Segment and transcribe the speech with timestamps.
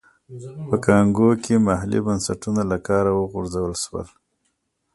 [0.67, 4.07] په کانګو کې محلي بنسټونه له کاره وغورځول شول.